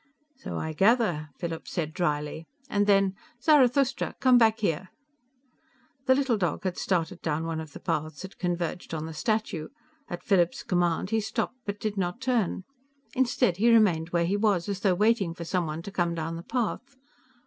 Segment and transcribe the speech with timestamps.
[0.35, 2.47] "So I gather," Philip said dryly.
[2.71, 3.13] And then.
[3.39, 4.89] "Zarathustra come back here!"
[6.07, 9.67] The little dog had started down one of the paths that converged on the statue.
[10.09, 12.63] At Philip's command, he stopped but did not turn;
[13.13, 16.41] instead he remained where he was, as though waiting for someone to come down the
[16.41, 16.95] path.